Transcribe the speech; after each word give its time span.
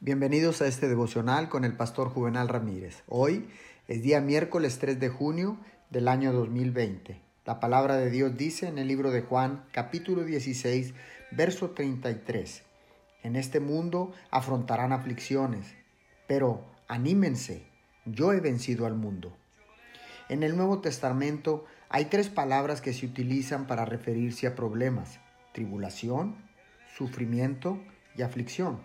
Bienvenidos 0.00 0.62
a 0.62 0.68
este 0.68 0.86
devocional 0.86 1.48
con 1.48 1.64
el 1.64 1.76
pastor 1.76 2.08
Juvenal 2.08 2.48
Ramírez. 2.48 3.02
Hoy 3.08 3.48
es 3.88 4.00
día 4.00 4.20
miércoles 4.20 4.78
3 4.78 5.00
de 5.00 5.08
junio 5.08 5.58
del 5.90 6.06
año 6.06 6.32
2020. 6.32 7.20
La 7.44 7.58
palabra 7.58 7.96
de 7.96 8.08
Dios 8.08 8.36
dice 8.36 8.68
en 8.68 8.78
el 8.78 8.86
libro 8.86 9.10
de 9.10 9.22
Juan 9.22 9.64
capítulo 9.72 10.22
16 10.22 10.94
verso 11.32 11.70
33. 11.70 12.62
En 13.24 13.34
este 13.34 13.58
mundo 13.58 14.12
afrontarán 14.30 14.92
aflicciones, 14.92 15.66
pero 16.28 16.64
anímense, 16.86 17.66
yo 18.04 18.32
he 18.32 18.38
vencido 18.38 18.86
al 18.86 18.94
mundo. 18.94 19.36
En 20.28 20.44
el 20.44 20.56
Nuevo 20.56 20.80
Testamento 20.80 21.64
hay 21.88 22.04
tres 22.04 22.28
palabras 22.28 22.80
que 22.80 22.92
se 22.92 23.04
utilizan 23.04 23.66
para 23.66 23.84
referirse 23.84 24.46
a 24.46 24.54
problemas, 24.54 25.18
tribulación, 25.52 26.36
sufrimiento 26.96 27.80
y 28.16 28.22
aflicción. 28.22 28.78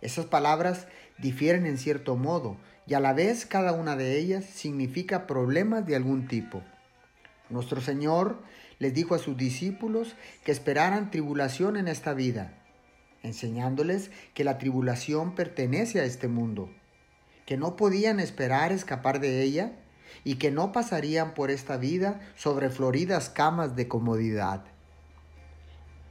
Esas 0.00 0.26
palabras 0.26 0.86
difieren 1.18 1.66
en 1.66 1.78
cierto 1.78 2.16
modo 2.16 2.56
y 2.86 2.94
a 2.94 3.00
la 3.00 3.12
vez 3.12 3.46
cada 3.46 3.72
una 3.72 3.96
de 3.96 4.18
ellas 4.18 4.44
significa 4.44 5.26
problemas 5.26 5.86
de 5.86 5.96
algún 5.96 6.28
tipo. 6.28 6.62
Nuestro 7.50 7.80
Señor 7.80 8.42
les 8.78 8.94
dijo 8.94 9.14
a 9.14 9.18
sus 9.18 9.36
discípulos 9.36 10.14
que 10.44 10.52
esperaran 10.52 11.10
tribulación 11.10 11.76
en 11.76 11.88
esta 11.88 12.14
vida, 12.14 12.54
enseñándoles 13.22 14.10
que 14.34 14.44
la 14.44 14.58
tribulación 14.58 15.34
pertenece 15.34 16.00
a 16.00 16.04
este 16.04 16.28
mundo, 16.28 16.70
que 17.44 17.56
no 17.56 17.76
podían 17.76 18.20
esperar 18.20 18.72
escapar 18.72 19.20
de 19.20 19.42
ella 19.42 19.72
y 20.24 20.36
que 20.36 20.50
no 20.50 20.72
pasarían 20.72 21.34
por 21.34 21.50
esta 21.50 21.76
vida 21.76 22.20
sobre 22.36 22.70
floridas 22.70 23.30
camas 23.30 23.74
de 23.74 23.88
comodidad. 23.88 24.64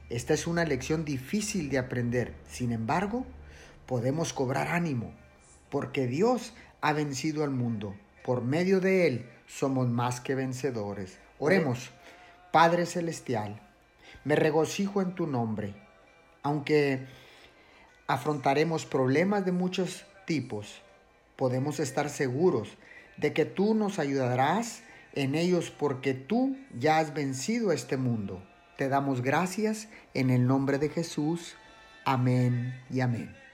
Esta 0.10 0.34
es 0.34 0.48
una 0.48 0.66
lección 0.66 1.06
difícil 1.06 1.70
de 1.70 1.78
aprender, 1.78 2.34
sin 2.50 2.72
embargo, 2.72 3.26
podemos 3.88 4.34
cobrar 4.34 4.68
ánimo, 4.68 5.14
porque 5.70 6.06
Dios 6.06 6.54
ha 6.82 6.94
vencido 6.94 7.44
al 7.44 7.52
mundo. 7.52 7.96
Por 8.24 8.44
medio 8.44 8.80
de 8.80 9.08
Él 9.08 9.30
somos 9.48 9.88
más 9.88 10.20
que 10.20 10.36
vencedores. 10.36 11.18
Oremos, 11.40 11.90
Padre 12.52 12.86
Celestial, 12.86 13.62
me 14.26 14.36
regocijo 14.36 15.02
en 15.02 15.16
tu 15.16 15.26
nombre, 15.26 15.74
aunque 16.44 17.08
afrontaremos 18.08 18.86
problemas 18.86 19.46
de 19.46 19.52
muchos 19.52 20.06
tipos, 20.26 20.82
podemos 21.36 21.80
estar 21.80 22.10
seguros 22.10 22.78
de 23.18 23.34
que 23.34 23.46
tú 23.46 23.74
nos 23.74 24.00
ayudarás 24.00 24.84
en 25.14 25.36
ellos 25.36 25.72
porque 25.72 26.14
tú 26.14 26.58
ya 26.78 27.00
has 27.00 27.14
vencido 27.14 27.72
este 27.72 27.98
mundo. 27.98 28.44
Te 28.78 28.90
damos 28.90 29.22
gracias 29.22 29.88
en 30.14 30.30
el 30.30 30.46
nombre 30.46 30.78
de 30.78 30.90
Jesús. 30.90 31.56
Amén 32.06 32.80
y 32.92 33.00
amén. 33.02 33.47